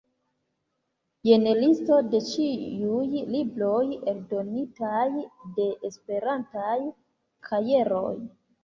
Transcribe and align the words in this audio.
Jen 1.29 1.45
listo 1.59 1.99
de 2.15 2.21
ĉiuj 2.31 3.05
libroj 3.35 3.85
eldonitaj 4.15 5.07
de 5.61 5.71
Esperantaj 5.93 6.77
Kajeroj. 7.53 8.15